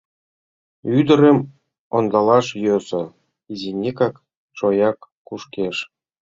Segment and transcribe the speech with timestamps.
[0.97, 1.37] Ӱдырым
[1.95, 3.03] ондалаш йӧсӧ—
[3.51, 4.15] изинекак
[4.57, 5.77] шояк кушкеш.